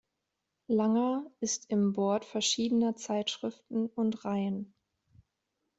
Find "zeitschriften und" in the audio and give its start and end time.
2.95-4.25